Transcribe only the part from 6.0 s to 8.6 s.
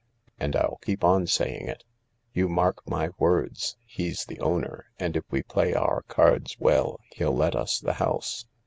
cards well he'll let us the house."